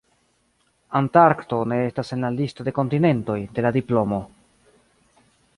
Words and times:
Antarkto 0.99 1.59
ne 1.73 1.77
estas 1.91 2.11
en 2.17 2.25
la 2.29 2.33
listo 2.39 2.67
de 2.71 2.75
kontinentoj 2.81 3.39
de 3.59 3.67
la 3.67 3.73
diplomo. 3.79 4.23